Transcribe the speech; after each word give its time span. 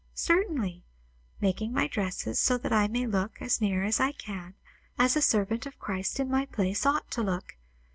"Certainly. 0.15 0.83
Making 1.41 1.73
my 1.73 1.85
dresses 1.85 2.39
so 2.39 2.57
that 2.57 2.73
I 2.73 2.87
may 2.87 3.05
look, 3.05 3.39
as 3.39 3.61
near 3.61 3.83
as 3.83 3.99
I 3.99 4.13
can, 4.13 4.55
as 4.97 5.15
a 5.15 5.21
servant 5.21 5.67
of 5.67 5.77
Christ 5.77 6.19
in 6.19 6.27
my 6.27 6.47
place 6.47 6.87
ought 6.87 7.11
to 7.11 7.21
look. 7.21 7.55